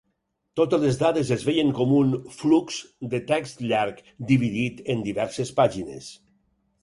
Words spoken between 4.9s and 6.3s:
en diverses pàgines.